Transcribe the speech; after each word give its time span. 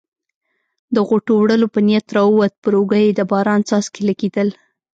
د 0.93 0.97
غوټو 1.07 1.33
وړلو 1.37 1.67
په 1.75 1.79
نیت 1.87 2.07
راووت، 2.15 2.53
پر 2.63 2.73
اوږو 2.77 2.97
یې 3.03 3.11
د 3.15 3.21
باران 3.31 3.61
څاڅکي 3.67 4.01
لګېدل. 4.09 4.49